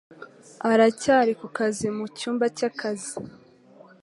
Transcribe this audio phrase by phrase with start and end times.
[0.71, 3.13] Aracyari ku kazi mu cyumba cy'akazi.